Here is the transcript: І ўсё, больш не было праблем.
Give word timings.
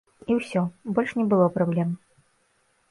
І 0.29 0.37
ўсё, 0.39 0.63
больш 0.95 1.11
не 1.21 1.25
было 1.35 1.45
праблем. 1.59 1.89